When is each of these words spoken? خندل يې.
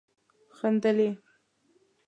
خندل 0.57 0.95
يې. 1.05 1.11